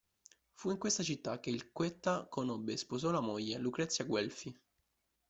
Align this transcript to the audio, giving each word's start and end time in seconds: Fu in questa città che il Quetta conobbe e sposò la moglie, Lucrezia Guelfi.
Fu 0.55 0.71
in 0.71 0.79
questa 0.79 1.03
città 1.03 1.39
che 1.39 1.51
il 1.51 1.71
Quetta 1.71 2.25
conobbe 2.27 2.73
e 2.73 2.77
sposò 2.77 3.11
la 3.11 3.19
moglie, 3.19 3.59
Lucrezia 3.59 4.03
Guelfi. 4.03 4.59